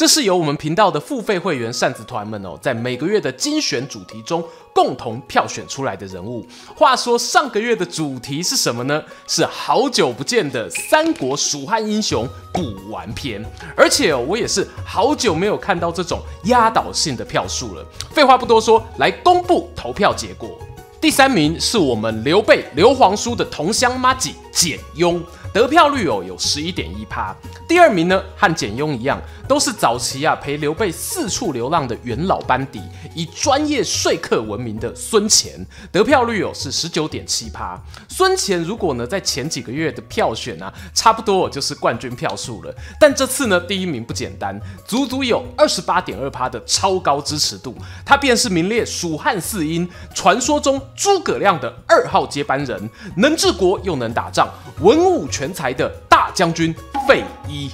[0.00, 4.42] 这是由我们频道的付费会员扇子团们哦，在每个月的精选主题中
[4.74, 6.42] 共同票选出来的人物。
[6.74, 9.02] 话说上个月的主题是什么呢？
[9.28, 13.44] 是好久不见的三国蜀汉英雄古玩篇，
[13.76, 17.84] 而且，我也是好久没有看到这种压倒性的票数了。
[18.10, 20.58] 废话不多说，来公布投票结果。
[20.98, 25.22] 第三名是我们刘备刘皇叔的同乡麻吉简雍。
[25.52, 27.34] 得票率哦有十一点一趴，
[27.68, 32.80] 第二名呢和简雍一样，都是早期啊陪刘备四处流浪的元老班底，
[33.16, 37.76] 以专业说客闻名的孙干，得票率哦是十九点七趴。
[38.08, 47.74] 孙干如果呢在前几个月的票选啊，差不多就是冠军票数了，但这次呢第一名不简单，足足有二十八点二趴的超高支持度，
[48.06, 55.39] 他便是名列蜀汉四英，传说中诸葛亮的二号接班人，能治国又能打仗，文武全。
[55.40, 56.74] 全才的大将军
[57.08, 57.70] 费祎。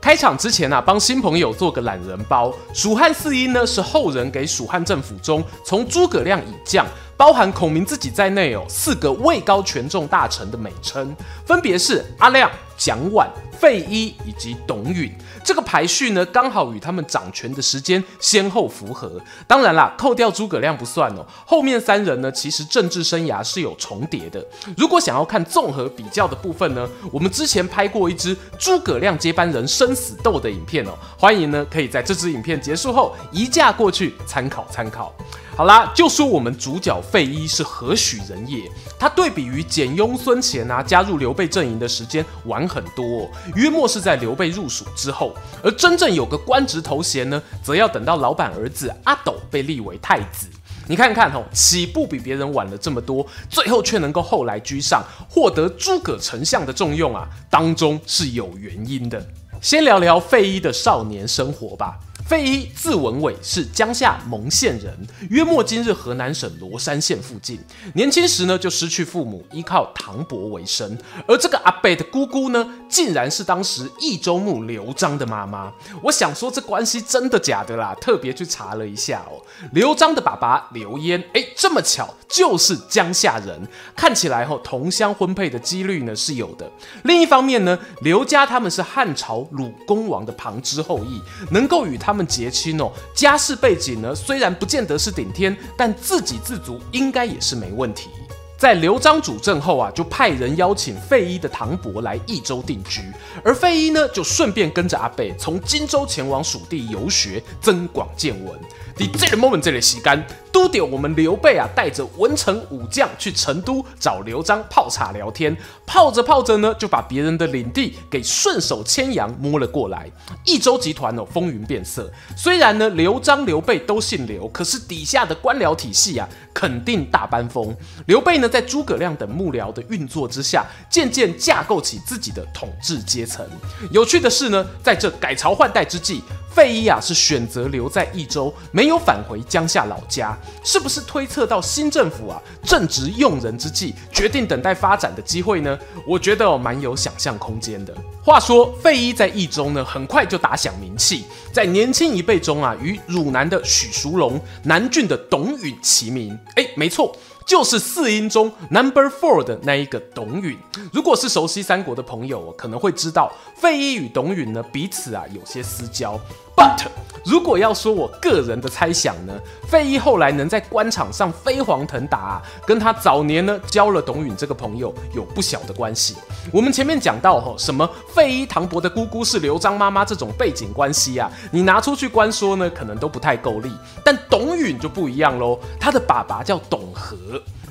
[0.00, 2.52] 开场之前啊，帮新朋友做个懒人包。
[2.74, 6.84] 蜀汉四英呢，是后人给蜀汉政府中从诸葛亮以降，
[7.16, 11.14] 包含孔明自己在内有，四个位高权重大臣的美称，
[11.46, 12.50] 分别是阿亮、
[12.84, 15.08] 蒋琬、费祎以及董允。
[15.44, 19.20] 这个排序呢，刚好与他们掌权的时间先后符合。
[19.46, 24.44] 当然啦，扣掉诸葛亮不算哦，后面三人呢，其实政治生涯是有重叠的。
[24.76, 35.12] 如果想要看综合比较的部分呢，我们之前拍过一支诸葛亮接班人生死斗的影片哦，欢迎呢可以在这支影片结束后移驾过去参考参考。
[35.54, 38.70] 好啦，就说我们主角费祎是何许人也？
[38.98, 45.34] 他对比于简雍、孙乾啊，加入刘备阵营的时间晚很多哦，约莫是在刘备入蜀之后。
[45.62, 50.46] 而真正有个官职头衔呢，则要等到老板儿子阿斗被立为太子。
[50.88, 59.24] 你看看哦，起步比别人晚了这么多，最后却能够后来居上，获得诸葛丞相的重用啊，当中是有原因的。
[59.60, 61.98] 先聊聊费祎的少年生活吧。
[62.24, 64.96] 费祎字文伟，是江夏蒙县人，
[65.28, 67.58] 约莫今日河南省罗山县附近。
[67.94, 70.96] 年轻时呢，就失去父母，依靠唐伯为生。
[71.26, 75.72] 而这个阿贝的姑姑呢，竟然是当时益州牧刘璋的妈妈。
[76.02, 77.94] 我想说，这关系真的假的啦？
[78.00, 79.42] 特别去查了一下哦。
[79.72, 83.60] 刘璋的爸爸刘焉，哎，这么巧，就是江夏人。
[83.94, 86.70] 看起来吼，同乡婚配的几率呢是有的。
[87.02, 92.11] 另一方面呢，刘家他们是汉朝鲁公王的旁支后裔，能够与他。
[92.12, 98.10] 他们结亲哦，家世背景呢，虽然不见得是顶天，但自给自足应该也是没问题。
[98.58, 103.00] 在刘璋主政后啊，就派人邀请费祎的唐伯来益州定居，
[103.42, 108.60] 而费祎呢，就顺便跟着阿贝从荆州前往蜀地游学，增广见闻。
[108.96, 110.24] 在这个 moment 这里洗干。
[110.52, 120.10] 都得我们刘备啊，带着文臣武将去成都找刘璋泡茶聊天，泡着泡着呢，就把别人的领地给顺手牵羊摸了过来。
[120.44, 122.12] 益州集团哦，风云变色。
[122.36, 127.74] 虽然呢，刘璋、刘备都姓刘，可是底下的官僚体系啊，肯定大搬风。
[128.04, 133.42] 刘备呢，在诸葛亮等幕僚的运作之下，渐渐架构起自己的统治阶层。
[133.90, 136.22] 有趣的是呢，在这改朝换代之际，
[136.54, 140.36] 费祎啊是选择留在益州，没没有返回江夏老家。
[140.64, 145.78] 是不是推测到新政府啊正值用人之际，决定等待发展的机会呢？
[146.04, 147.94] 我觉得哦蛮有想象空间的。
[148.24, 156.36] 话说费禕在益州呢，很快就打响名气，在年轻一辈中啊，与汝南的许叔龙、南郡的董允齐名。
[156.56, 157.14] 哎，没错。
[157.44, 160.56] 就是四英中 number four 的那一个董允。
[160.92, 166.18] 如果是熟悉三国的朋友，可能会知道费禕与董允呢彼此啊有些私交。
[166.56, 166.86] But
[167.24, 169.32] 如果要说我个人的猜想呢，
[169.68, 176.16] 费禕后来能在官场上飞黄腾达，跟他早年呢交了董允这个朋友有不小的关系。
[176.52, 183.70] 我们前面讲到吼，什么费禕唐伯的姑姑是刘璋妈妈这种背景关系啊，你拿出去官说呢，可能都不太够力。
[184.04, 187.16] 但董允就不一样喽，他的爸爸叫董和。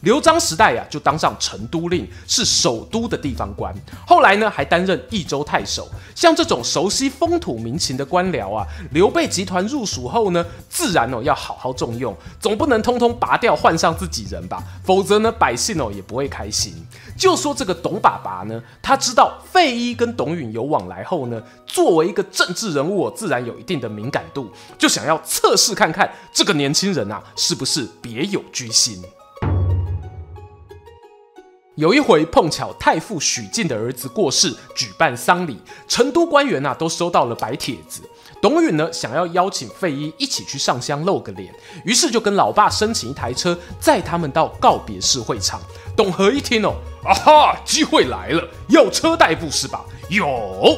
[0.01, 3.73] 刘璋时代呀、啊，就当上成都令，是首都的地方官。
[4.05, 5.87] 后来呢，还担任益州太守。
[6.15, 14.63] 像这种熟悉风土民情的官僚啊，刘备集团入蜀后呢，自然哦要好好重用，总不能通通拔掉换上自己人吧？
[14.83, 16.73] 否则呢，百姓哦也不会开心。
[17.15, 28.99] 就说这个董爸爸呢，他知道费祎跟董允有往来后呢，作为一个政治人物，自然有一定的敏感度，就想要测试看看这个年轻人啊，是不是别有居心。
[31.81, 35.57] 有一回碰巧太傅许靖的儿子过世，举办丧礼，
[35.87, 38.03] 成都官员啊都收到了白帖子。
[38.39, 41.51] 董允呢想要邀请费祎一起去上香露个脸，
[41.83, 45.59] 于是就跟老爸申请一台车载他们到告别式会场。
[45.97, 49.83] 董和一听哦，啊哈，机会来了，要车代步是吧？
[50.07, 50.77] 有。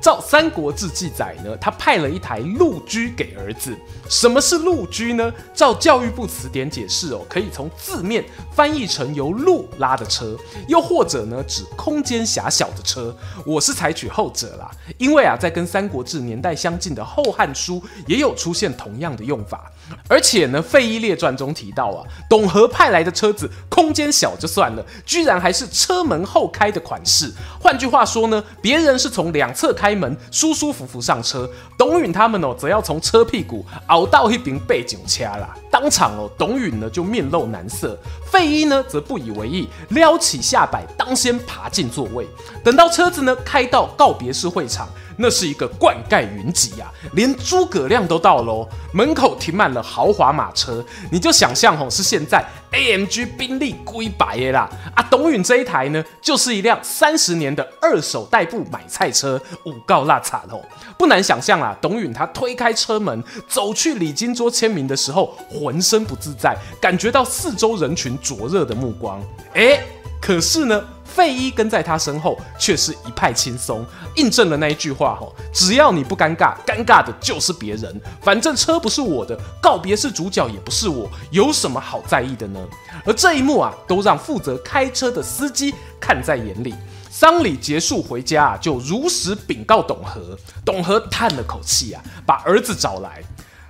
[0.00, 3.76] 照《三国志》记载呢，他派了一台鹿车给儿子。
[4.08, 5.32] 什么是鹿车呢？
[5.54, 10.36] 照教育部词典解释哦，可以从字面翻译成由鹿拉的车，
[10.68, 13.14] 又或者呢指空间狭小的车。
[13.44, 17.76] 我是采取后者啦，因为啊，在跟《三国志》年代相近的《后汉书》
[18.06, 19.70] 也有出现同样的用法。
[20.08, 27.32] 而且呢，《费禕列传》中提到啊，董和派来的车子空间小就算了，居然还是车门后开的款式。
[27.60, 31.48] 换句话说呢，别人是从两侧开门，舒舒服服上车，
[31.78, 35.54] 董允他们哦，则要从车屁股凹到一边背景掐啦。
[35.70, 37.98] 当场哦，董允呢就面露难色，
[38.30, 42.26] 费禕呢则不以为意，撩起下摆，当先爬进座位。
[42.64, 44.88] 等到车子呢开到告别式会场。
[45.22, 60.60] 那是一个冠盖云集呀、啊，连诸葛亮都到喽，门口停满了豪华马车，你就想象吼是现在 AMG 宾利龟白的啦啊，董允这一台呢，就是一辆三十年的二手代步买菜车，五告辣惨哦，
[60.98, 69.20] 不难想象啊，董允他推开车门走去礼金桌签名的时候，浑身不自在，感觉到四周人群灼热的目光，
[69.54, 69.82] 哎，
[70.20, 70.82] 可是呢。
[71.14, 73.84] 费禕跟在他身后，却是一派轻松，
[74.16, 78.00] 印证了那一句话：吼，只要你不尴尬，尴尬的就是别人。
[78.22, 82.60] 反正车不是我的，告别式主角也不是我，有什么好在意的呢？
[83.04, 86.74] 而这一幕啊，都让负责开车的司机看在眼里。
[87.10, 90.38] 丧礼结束回家，就如实禀告董和。
[90.64, 93.22] 董和叹了口气啊，把儿子找来，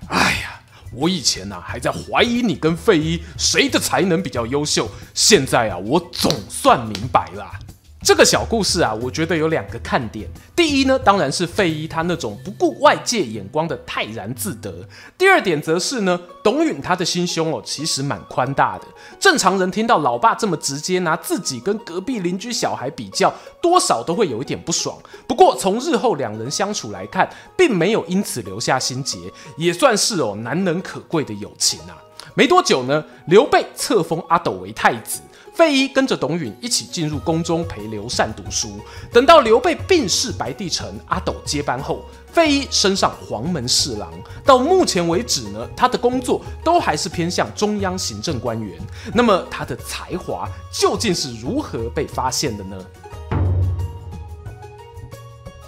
[0.09, 0.60] 哎呀。
[0.93, 7.51] 我以前呢、啊、还在怀疑你跟费一谁的才能比较优秀，现在啊我总算明白了。
[8.03, 10.27] 这个小故事啊，我觉得有两个看点。
[10.57, 14.73] 第一呢，当然是费禕他那种不顾外界眼光的泰然自得。
[15.19, 18.85] 第二点则是呢，董允他的心胸哦，其实蛮宽大的。
[19.19, 23.31] 正常人听到老爸这么直接拿自己跟隔壁邻居小孩比较，
[23.61, 24.97] 多少都会有一点不爽。
[25.27, 29.19] 不过从日后两人相处来看，并没有因此留下心结，
[29.59, 32.03] 也算是哦难能可贵的友情啊。
[32.35, 35.21] 没多久呢，刘备册封阿斗为太子。
[35.61, 38.81] 费祎跟着董允一起进入宫中陪刘禅读书。
[39.13, 42.03] 等到刘备病逝，白帝城阿斗接班后，
[42.33, 44.11] 费祎升上黄门侍郎。
[44.43, 48.81] 到目前为止呢，他的工作都还是偏向中央行政官员。
[49.13, 52.79] 那么他的才华究竟是如何被发现的呢？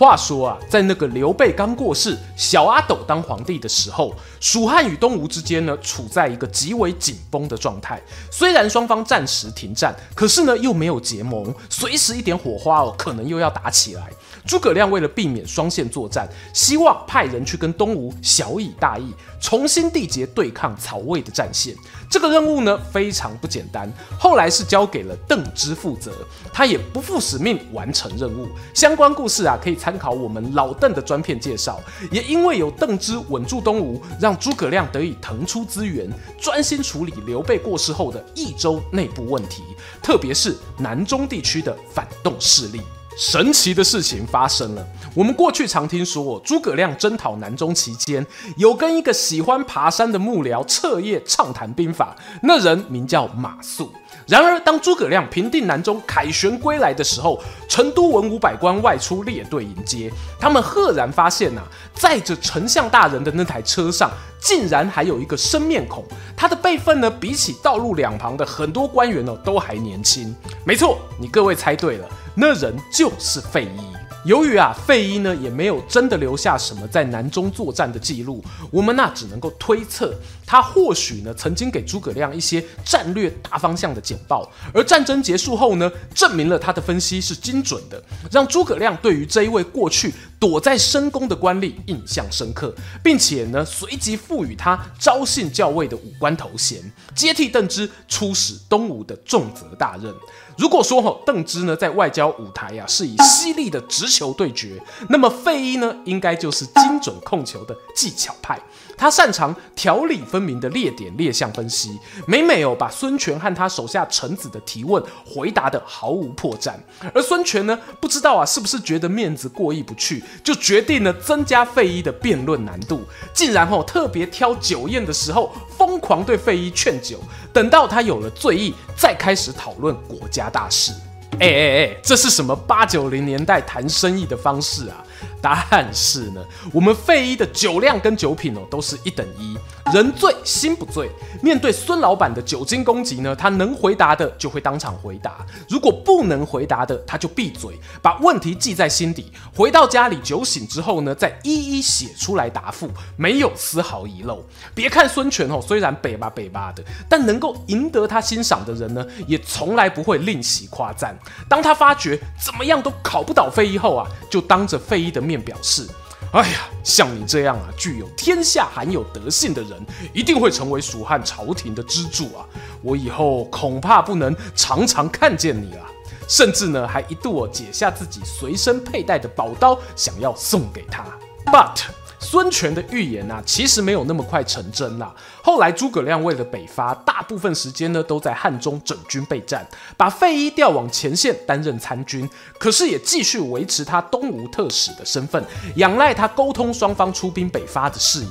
[0.03, 8.03] 话说啊，在那个刘备刚过世，小阿斗当皇帝的时候，蜀汉与东吴之间呢，处在一个极为紧绷的状态。
[8.29, 14.11] 虽然双方暂时停战，可是呢，又没有结盟，随时一点火花哦，可能又要打起来。
[14.47, 21.75] 诸葛亮为了避免双线作战，希望派人去跟东吴晓以大义，重新缔结对抗曹魏的战线。
[22.11, 23.91] 这个任务呢，非常不简单。
[24.19, 26.13] 后来是交给了邓芝负责，
[26.53, 28.49] 他也不负使命完成任务。
[28.75, 31.81] 相关故事啊，可以参考我们老邓的专片介绍。
[32.11, 39.63] 也因为有邓芝稳住东吴，让诸葛亮得以腾出资源，专心处理刘备过世后的益州内部问题，
[40.03, 42.83] 特别是南中地区的反动势力。
[43.17, 44.87] 神奇的事情发生了。
[45.15, 48.27] 我们过去常听说，诸葛亮征讨南中期间，
[48.57, 53.89] 有跟一个喜欢爬山的幕僚彻夜畅谈兵法，那人名叫马谡。
[54.27, 60.11] 然而，当诸葛亮平定南中，凯旋归来的时候，成都文武百官外出列队迎接。
[60.39, 66.05] 他们赫然发现呐、啊，载着丞相大人的那台车上，竟然还有一个生面孔。
[66.37, 70.35] 他的辈分呢，比起道路两旁的很多官员呢，都还年轻。
[70.65, 72.09] 没错，你各位猜对了。
[72.35, 73.83] 那人就是费祎。
[74.25, 80.15] 由于啊，费祎呢也没有真的留下什么在南中作战的记录，我们那、只能够推测，
[80.47, 96.83] 他或许呢曾经给诸葛亮一些战略大方向的简报，而战争结束后呢，证明了他的分析是精准的，让诸葛亮对于这一位过去躲在深宫的官吏印象深刻，并且呢随即赋予他昭信校尉的武官头衔，
[97.15, 100.13] 接替邓芝出使东吴的重责大任。
[100.59, 108.61] 如果说哈邓芝呢在外交舞台呀、啊、是以犀利的直球对决，那么费祎呢应该就是精准控球的技巧派。
[108.97, 116.75] 他擅长条理分明的列点列项分析，每每哦把孙权和他手下臣子的提问回答得毫无破绽。
[117.15, 127.19] 而孙权呢不知道啊是不是觉得面子过意不去，就决定呢增加费禕的辩论难度，竟然哦特别挑酒宴的时候疯狂对费禕劝酒，
[127.53, 130.93] 等到他有了醉意，再开始讨论国家大事。
[131.41, 135.03] 哎哎哎，这是什么八九零年代谈生意的方式啊？
[135.41, 139.57] 但是呢，我们费禕的酒量跟酒品哦，都是一等一。
[139.93, 141.11] 人醉心不醉。
[141.43, 145.33] 面对孙老板的酒精攻击呢，他能回答的就会当场回答；
[145.69, 149.33] 如果不能回答的，他就闭嘴，把问题记在心底。
[149.55, 154.43] 回到家里酒醒之后呢，再一一写出来答复，没有丝毫遗漏。
[154.75, 161.19] 别看孙权哦，虽然北巴北巴的，但能够赢得他欣赏的人呢，也从来不会吝惜夸赞。
[161.49, 165.87] 当他发觉怎么样都考不倒费禕后啊，就当着费禕的面表示。
[166.33, 172.47] 哎呀，像你这样啊，具有天下罕有德性的人，一定会成为蜀汉朝廷的支柱啊！
[172.81, 175.87] 我以后恐怕不能常常看见你了。
[176.29, 181.05] 甚至呢，还一度解下自己随身佩戴的宝刀，想要送给他。
[181.45, 181.83] But
[182.23, 185.13] 孙权的预言啊，其实没有那么快成真啦。
[185.43, 198.29] 后来诸葛亮为了北伐，大部分时间呢都在汉中整军备战，把费祎调往前线担任参军，可是也继续维持他东吴特使的身份，仰赖他沟通双方出兵北伐的事宜，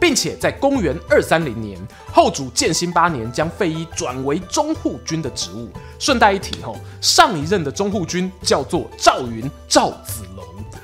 [0.00, 1.76] 并且在公元二三零年，
[2.12, 5.68] 后主建兴八年将费祎转为中护军的职务。
[5.98, 10.22] 顺带一提吼，上一任的中护军叫做赵云赵子。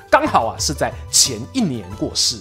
[0.09, 2.37] 刚好啊，是在前一年过世。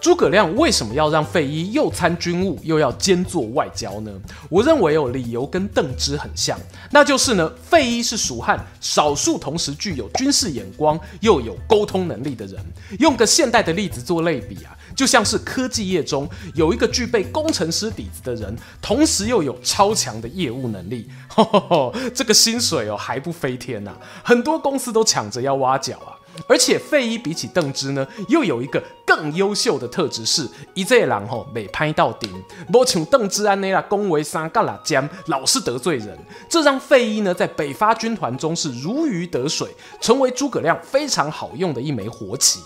[0.00, 4.12] 诸葛亮为什么要让费祎又参军务又要兼做外交呢？
[4.50, 6.58] 我认为哦，理由跟邓芝很像，
[6.90, 12.62] 那就是呢，费祎是蜀汉少数同时具有军事眼光又有沟通能力的人。
[12.98, 26.13] 用个现代的例子做类比啊，就像是科技业中有一个具备工程师底子的人，同时又有超强的业务能力，呵呵呵，这个薪水哦还不飞天呐，很多公司都抢着要挖角啊。
[26.46, 32.30] 而且费禕比起邓芝呢，又有一个更优秀的特质是，一这人吼没拍到顶，
[32.72, 39.68] 不像邓芝安那啦恭维三嘎啦尖，老是得罪人，这让费禕呢在北伐军团中是如鱼得水，
[40.00, 42.60] 成为诸葛亮非常好用的一枚活棋。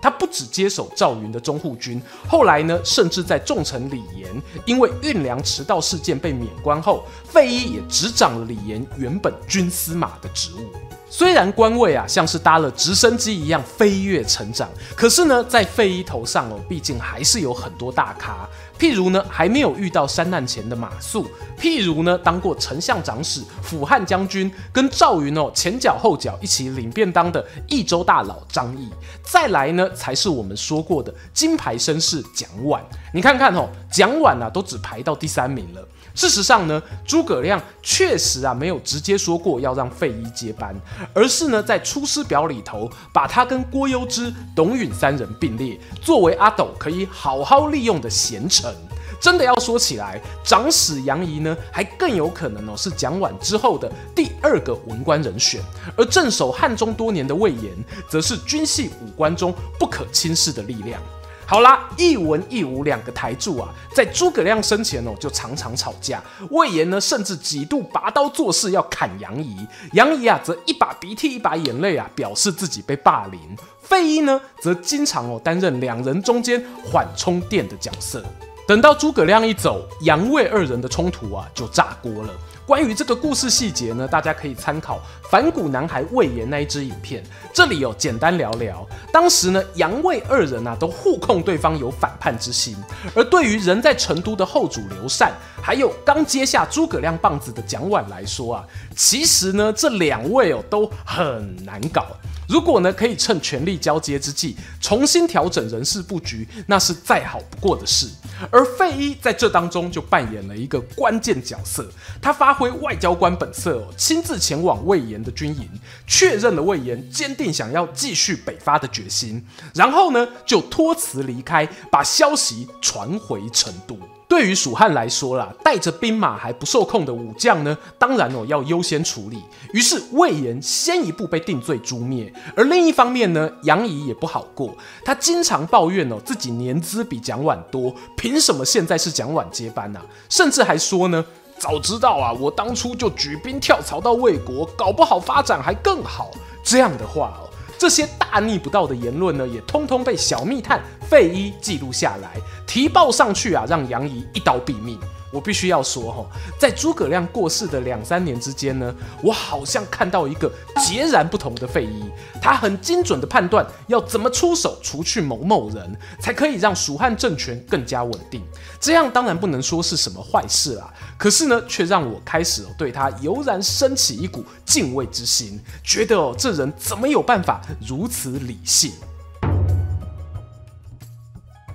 [0.00, 4.28] 他不只接手赵云的中护军，后来呢，甚至在重臣李严
[4.66, 10.70] 因为运粮迟到事件被免官后，费祎也执掌了李严原本军司马的职务。
[11.16, 18.48] 虽然官位啊像是搭了直升机一样飞跃成长，可是呢，在费禕头上哦，毕竟还是有很多大咖。
[18.80, 21.24] 譬如呢，还没有遇到山难前的马谡；
[21.56, 28.90] 譬如呢，当过丞相长史、辅汉将军，跟赵云哦前脚后脚一起领便当的益州大佬张翼。
[29.22, 32.80] 再来呢，才是我们说过的金牌绅士蒋琬。
[33.12, 35.88] 你看看哦，蒋琬啊，都只排到第三名了。
[36.14, 40.74] 事实上呢，诸葛亮确实啊没有直接说过要让费祎接班，
[41.12, 48.72] 而是呢在《出师表》里头把他跟郭攸之、董允三人并列，作为阿斗可以好好利用的贤臣。
[49.20, 55.62] 真的要说起来，长史杨仪呢还更有可能哦是蒋琬之后的第二个文官人选，
[55.96, 57.72] 而镇守汉中多年的魏延，
[58.08, 61.00] 则是军系武官中不可轻视的力量。
[61.46, 66.22] 好啦，一文一武两个台柱啊，在诸葛亮生前哦，就常常吵架。
[66.50, 69.56] 魏延呢，甚至几度拔刀作势要砍杨仪，
[69.92, 73.40] 杨仪啊，则一把鼻涕一把眼泪啊，表示自己被霸凌。
[73.80, 78.24] 费祎呢，则经常哦担任两人中间缓冲垫的角色。
[78.66, 82.30] 等到诸葛亮一走，杨魏二人的冲突啊，就炸锅了。
[82.66, 84.98] 关于这个故事细节呢，大家可以参考
[85.30, 87.22] 反骨男孩魏延那一支影片。
[87.52, 92.74] 这里有、哦、简单聊聊，当时呢，杨魏二人啊都互控对方有反叛之心。
[93.14, 98.64] 而对于人在成都的后主刘禅，还有刚接下诸葛亮棒子的蒋琬来说啊，
[98.96, 102.06] 其实呢，这两位哦都很难搞。
[102.48, 108.08] 如果呢可以趁权力交接之际重新调整人事布局，那是再好不过的事。
[108.50, 111.88] 而费祎在这当中就扮演了一个关键角色，
[112.20, 115.68] 他发挥外交官本色哦，亲自前往魏延的军营，
[116.06, 123.98] 确认了魏延坚定想要继续北伐的决心，然后呢就托辞离开，把消息传回成都。
[124.34, 129.40] 对于蜀汉来说啦，带着兵马还不受控的武将呢，当然哦要优先处理。
[129.72, 140.02] 于是魏延先一步被定罪诛灭，而另一方面呢，杨仪也不好过，他经常抱怨哦自己年资比蒋琬多，凭什么现在是蒋琬接班啊？
[140.28, 141.24] 甚至还说呢，
[141.56, 146.32] 早知道啊，我当初就举兵跳槽到魏国，搞不好发展还更好。
[146.64, 147.53] 这样的话哦。
[147.78, 154.98] 这些大逆不道的言论呢，也通通被小密探费伊记录下来，提报上去啊，让杨怡一刀毙命。
[155.34, 156.24] 我必须要说哈，
[156.60, 160.48] 在诸葛亮过世的两三年之间呢，我好像看到一个
[160.86, 162.08] 截然不同的费禕。
[162.40, 168.40] 他很精准地判断要怎么出手除去某某人，才可以让蜀汉政权更加稳定。
[168.78, 178.92] 这样当然不能说是什么坏事啦，可是呢，却让我开始对他油然升起一股敬畏之心，觉得哦，这人怎么有办法如此理性？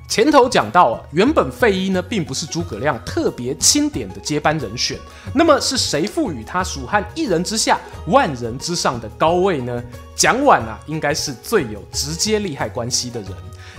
[0.09, 4.97] 前头讲到啊，原本费祎呢并不是诸葛亮特别钦点的接班人选，
[5.35, 9.83] 那么是谁赋予他蜀汉一人之下万人之上的高位呢？
[10.15, 13.31] 蒋琬啊，应该是最有直接利害关系的人。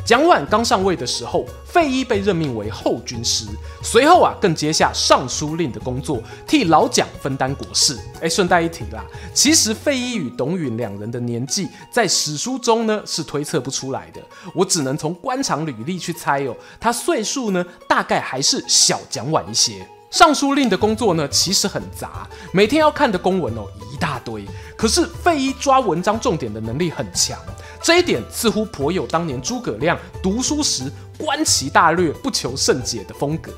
[0.04, 3.46] 蒋琬刚上位的时候，费禕被任命为后军师，
[3.82, 7.98] 随后啊，更接下尚书令的工作，替老蒋分担国事。
[8.20, 14.20] 哎，顺带一提啦，其实费禕与董允两人的年纪，在史书中呢是推测不出来的，
[14.52, 19.86] 我只能从官场履历去猜哦，他岁数呢大概还是小蒋琬一些。
[20.10, 24.44] 尚书令的工作呢，其实很杂，每天要看的公文哦一大堆。
[24.76, 27.38] 可是费祎抓文章重点的能力很强，
[27.80, 33.52] 这一点似乎颇有当年诸葛亮读书时观其大略不求甚解的风格。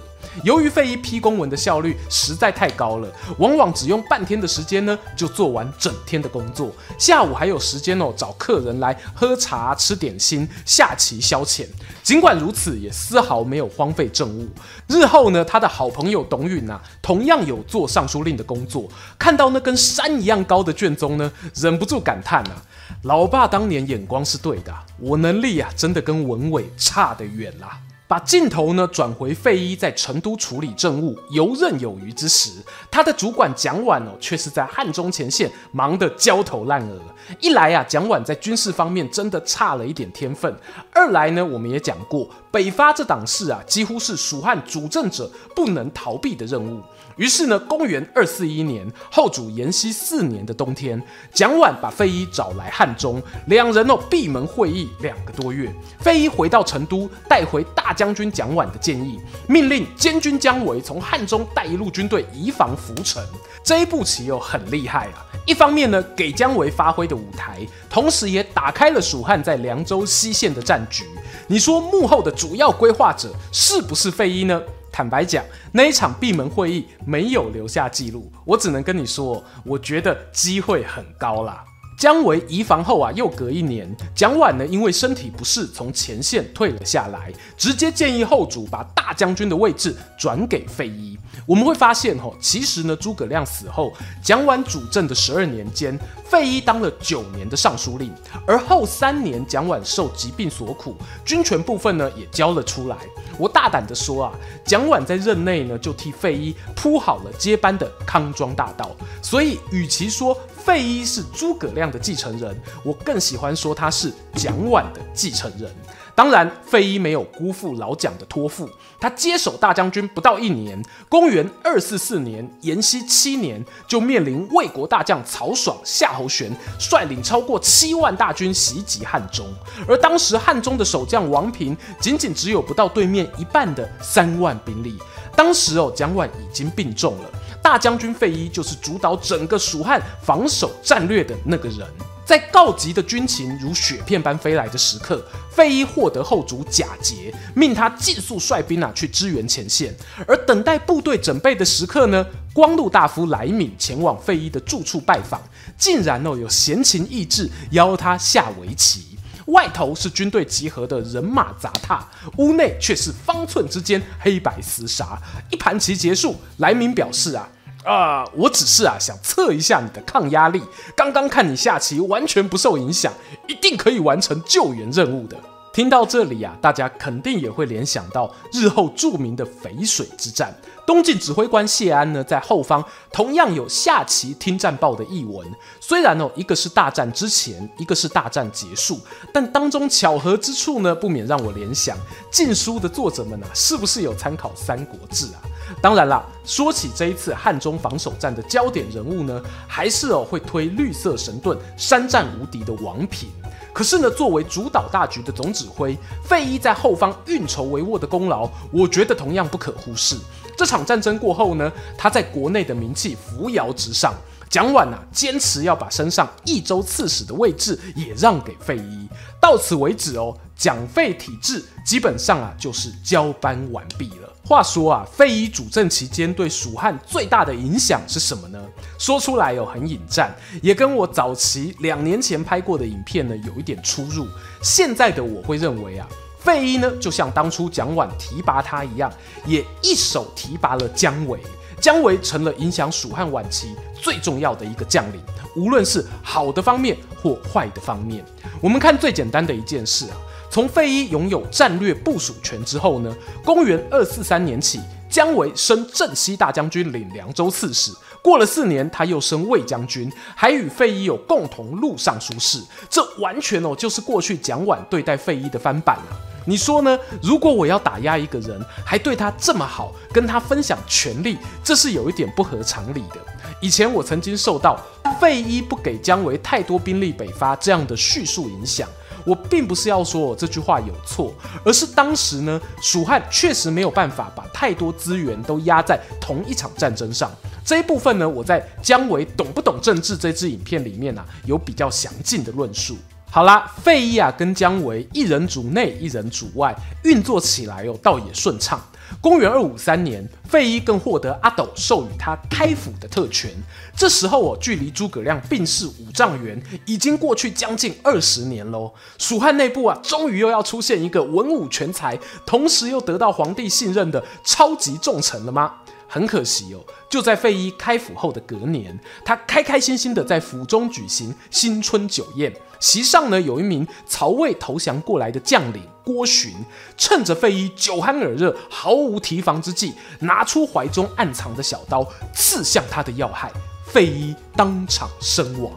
[0.45, 11.67] 由于费一批公文的效率实在太高了，往往只用半天的时间呢就做完整天的工作，下午还有时间哦找客人来喝茶、吃点心、下棋消遣。
[12.03, 14.49] 尽管如此，也丝毫没有荒废政务。
[14.89, 18.89] 日后呢，他的好朋友董允啊，同样有做尚书令的工作，
[19.19, 22.63] 看到那跟山一样高的卷宗呢，忍不住感叹啊：
[23.03, 27.79] 老爸当年眼光是对的，我能力啊真的跟文伟差得远啦。
[28.13, 32.51] 把镜头呢转回费祎在成都处理政务游刃有余之时，
[32.91, 37.01] 他的主管蒋琬哦却是在汉中前线忙得焦头烂额。
[37.41, 40.53] 一来啊，蒋琬在军事方面真的差了一点天分；
[40.93, 46.83] 二来呢，我们也讲过，北伐这档事啊，几乎是蜀汉主政者不能逃避的任务。
[47.17, 51.03] 于是呢，公元二四一年，后主延熙四年的冬天，
[51.33, 55.73] 蒋琬把费祎找来汉中，两人哦闭门会议两个多月。
[56.01, 63.25] 费祎回到成都，带回大将军蒋琬的建议，命令监军姜维从汉中带一路军队移防涪城。
[63.63, 65.23] 这一步棋又很厉害啊！
[65.47, 71.05] 一方面呢，给姜维发挥的舞台，同时也打开了蜀汉在凉州西线的战局。
[71.47, 74.61] 你说幕后的主要规划者是不是费祎呢？
[74.91, 81.63] 坦白讲，那一场闭门会议没有留下记录，我只能跟你说，我觉得机会很高啦。
[82.03, 91.17] 姜维移防后啊，又隔一年，蒋琬呢因为身体不适，从前线退了下来，直接建议后主把大将军的位置转给费禕。
[91.47, 98.13] 我们会发现，吼，其实呢，诸葛亮死后，蒋琬主政的十二年间，费禕当了九年的尚书令，
[98.49, 102.97] 而后三年，蒋琬受疾病所苦，军权部分呢也交了出来。
[103.39, 104.33] 我大胆地说啊，
[104.65, 108.91] 蒋琬在任内呢，就替费禕铺好了接班的康庄大道。
[109.23, 115.69] 所以，与其说，费祎是诸葛亮的继承人，我更喜欢说他是蒋琬的继承人。
[116.15, 118.69] 当然，费祎没有辜负老蒋的托付，
[119.01, 129.47] 他接手大将军不到一年，公元二四四年，延熙七年，就面临魏国大将曹爽、夏侯玄率领超过七万大军袭击汉中，
[129.89, 134.99] 而当时汉中的守将王平仅仅只有不到对面一半的三万兵力。
[135.35, 137.31] 当时哦，蒋琬已经病重了。
[137.63, 141.87] 大将军费祎就是主导整个蜀汉防守战略的那个人，
[142.25, 149.95] 在告急的军情如雪片般飞来的时刻，费祎获得后主贾节，命他尽速率兵啊去支援前线。
[150.27, 155.41] 而等待部队准备的时刻呢，光禄大夫来敏前往费祎的住处拜访，
[155.79, 159.12] 竟然哦有闲情逸致邀他下围棋。
[159.47, 162.05] 外头是军队集合的人马杂沓，
[162.37, 165.19] 屋内却是方寸之间黑白厮杀。
[165.51, 167.49] 一盘棋结束，来明表示啊，
[167.85, 170.63] 啊、我只是啊想测一下你的抗压力。
[170.97, 173.13] 刚刚看你下棋完全不受影响，
[173.49, 175.37] 一定可以完成救援任务的。
[175.73, 180.55] 听到这里啊，大家肯定也会联想到日后著名的淝水之战。
[180.85, 185.47] 东晋指挥官谢安呢，在后方同样有下棋听战报的译文。
[185.81, 189.01] 虽然哦，一个是大战之前，一个是大战结束，
[189.33, 191.97] 但当中巧合之处呢，不免让我联想，
[192.31, 195.41] 晋书的作者们啊，是不是有参考《三国志》啊？
[195.81, 203.29] 当然啦，说起这一次汉中防守战的焦点人物呢，还是哦会推绿色神盾、山战无敌的王平。
[203.73, 210.15] 可是呢，作为主导大局的总指挥，费祎在后方运筹帷幄的功劳，我觉得同样不可忽视。
[210.57, 214.15] 这场战争过后呢，他在国内的名气扶摇直上。
[214.51, 219.09] 蒋琬啊，坚持要把身上益州刺史的位置也让给费禕。
[219.41, 224.31] 到此为止哦，蒋费体制基本上啊就是交班完毕了。
[224.45, 228.63] 话说啊，费禕主政期间对蜀汉最大的影响是什么呢？
[228.99, 234.27] 说出来哦，很引战，也跟我早期两年前拍过的影片呢有一点出入。
[234.61, 236.07] 现在的我会认为啊，
[236.43, 239.13] 费禕呢就像当初蒋琬提拔他一样，
[239.47, 241.39] 也一手提拔了姜维。
[241.81, 245.21] 姜维成了影响蜀汉晚期最重要的一个将领，
[245.57, 248.25] 无论是好的方面或坏的方面。
[248.61, 250.17] 我们看最简单的一件事啊，
[250.49, 253.13] 从费禕拥有战略部署权之后呢，
[253.45, 257.93] 公元二四三年起，姜维升镇西大将军，领凉州刺史。
[258.23, 262.63] 过了四年，他又升卫将军，还与费禕有共同录尚书事。
[262.89, 266.15] 这完全哦，就是过去蒋琬对待费禕的翻版啊。
[266.45, 266.99] 你说呢？
[267.23, 273.21] 如果我要打压一个人，还对他这么好，跟他分享权力，这是有一点不合常理的。
[273.61, 274.81] 以前我曾经受到
[275.21, 278.89] 费祎不给姜维太多兵力北伐这样的叙述影响。
[279.25, 281.33] 我并不是要说我这句话有错，
[281.65, 287.31] 而是当时呢，蜀汉确实没有办法把太多资源都压在同一场战争上。
[287.65, 292.97] 这一部分呢，我在姜维懂不懂政治这支影片里面啊，有比较详尽的论述。
[293.35, 298.79] 好啦，费祎啊跟姜维一人主内一人主外，运作起来哦倒也顺畅。
[299.23, 303.51] 公元二五三年，费祎更获得阿斗授予他开府的特权。
[303.97, 308.93] 这时候哦，距离诸葛亮病逝五丈原已经过去将近二十年喽。
[309.17, 312.15] 蜀汉内部啊，终于又要出现一个文武全才，
[312.45, 315.77] 同时又得到皇帝信任的超级重臣了吗？
[316.13, 322.53] 很可惜哦，就在费祎开府后的隔年，他开开心心的在府中举行新春酒宴。
[322.79, 326.53] 席上呢，有一名曹魏投降过来的将领郭循，
[326.99, 333.51] 趁着费祎酒酣耳热、毫无提防之际，拿出怀中暗藏的小刀，刺向他的要害，
[333.87, 335.73] 费祎当场身亡。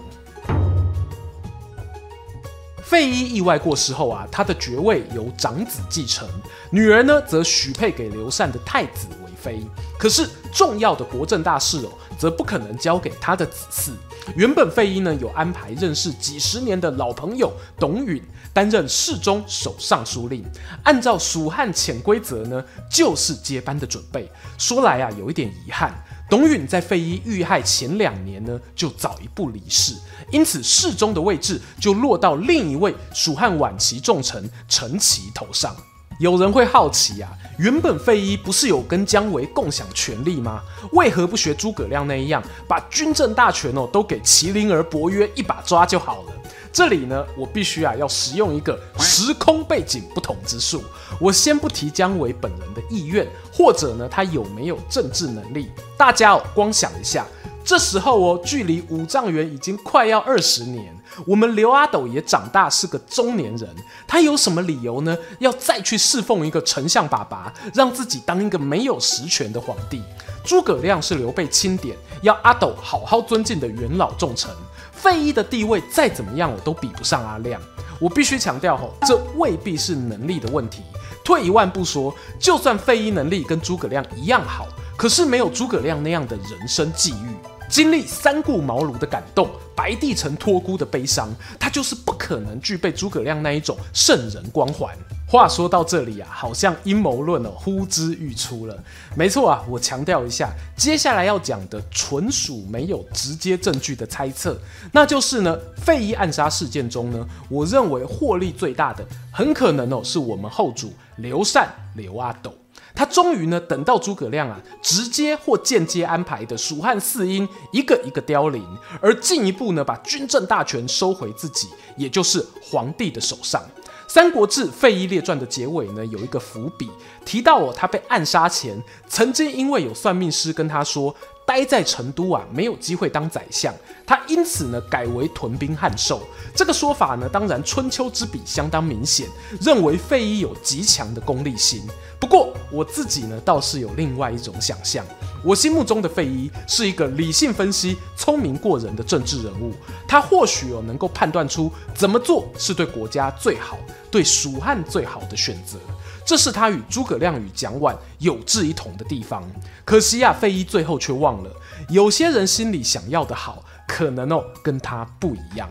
[2.84, 6.28] 费祎意外过世后啊，他的爵位由长子继承，
[6.71, 9.08] 女儿呢则许配给刘禅的太子
[9.45, 9.62] 妃。
[9.99, 13.91] 可是重要的国政大事哦，则不可能交给他的子嗣。
[14.36, 18.19] 原本费禕呢有安排认识几十年的老朋友董允
[18.51, 20.43] 担任侍中、守尚书令，
[20.84, 24.31] 按照蜀汉潜规则呢，就是接班的准备。
[24.58, 25.93] 说来啊，有一点遗憾，
[26.29, 29.93] 董允在费禕遇害前两年呢，就早一步离世，
[30.31, 35.75] 因此侍中的位置就落到另一位蜀汉晚期重臣陈齐头上。
[36.17, 40.61] 有人会好奇啊，原本费祎不是有跟姜维共享权力吗？
[40.91, 46.33] 为何不学诸葛亮那样，把军政大权哦都给麒麟儿伯约一把抓就好了？
[46.73, 50.83] 这里呢，我必须啊要使用一个时空背景不同之术。
[51.21, 57.25] 我先不提姜维本人的意愿，或者呢他有没有政治能力，大家哦光想一下。
[57.63, 60.94] 这时候哦，距离五丈原已经快要二十年，
[61.25, 63.69] 我们刘阿斗也长大是个中年人，
[64.08, 65.17] 他有什么理由呢？
[65.39, 70.01] 要再去侍奉一个丞相爸爸，让自己当一个没有实权的皇帝？
[70.43, 74.51] 诸葛亮是刘备钦点，要阿斗好好尊敬的元老重臣，
[74.91, 77.60] 费禕的地位再怎么样，我都比不上阿亮。
[77.99, 80.84] 我必须强调吼，这未必是能力的问题。
[81.23, 87.36] 退一万步说，就算费禕能力跟诸葛亮一样好，可是没有诸葛亮那样的人生际遇。
[87.69, 94.95] 经历三顾茅庐的感动，白帝城托孤的悲伤，他就是不可能具备诸葛亮那一种圣人光环。
[95.28, 98.78] 话说到这里啊，好像阴谋论哦呼之欲出了。
[99.15, 104.58] 没错啊，我强调一下，接下来要讲的纯属没有直接证据的猜测，
[104.91, 112.54] 那就是呢，费禕暗杀事件中呢，我认为获利最大的，很可能哦是我们后主刘禅刘阿斗。
[112.95, 118.65] 他终于呢，等到诸葛亮啊，直接或间接安排的蜀汉四英一个一个凋零，
[119.01, 123.62] 而进一步呢，把军政大权收回自己，也就是皇帝的手上。
[124.08, 126.89] 《三国志·费祎列传》的结尾呢，有一个伏笔，
[127.25, 131.13] 提到哦，他被暗杀前，曾经因为有算命师跟他说，
[131.45, 133.73] 待在成都啊，没有机会当宰相，
[134.05, 136.21] 他因此呢改为屯兵汉寿。
[136.55, 139.27] 这个说法呢，当然春秋之笔相当明显，
[139.62, 141.84] 认为费祎有极强的功利心。
[142.19, 145.05] 不过我自己呢倒是有另外一种想象，
[145.43, 149.73] 我心目中的费祎是一个理性分析、聪明过人的政治人物，
[150.08, 153.77] 他或许哦能够判断出怎么做是对国家最好、
[154.10, 155.77] 对蜀汉最好的选择。
[156.25, 159.43] 这是他与诸葛亮与蒋琬有志一同的地方。
[159.85, 161.51] 可惜呀，费祎最后却忘了，
[161.89, 165.69] 有些人心里想要的好，可能哦跟他不一样。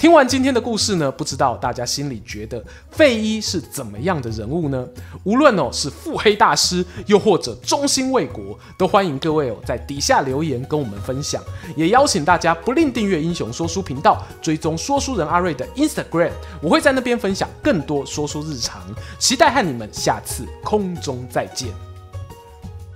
[0.00, 4.88] 听完今天的故事呢，不知道大家心里觉得费禕是怎么样的人物呢？
[5.24, 11.42] 无论哦是腹黑大师，又或者忠心为国，都欢迎各位哦在底下留言跟我们分享。
[11.76, 16.32] 也邀请大家不吝订阅英雄说书频道，追踪说书人阿瑞的 Instagram，
[16.62, 18.80] 我会在那边分享更多说书日常。
[19.18, 21.89] 期待和你们下次空中再见。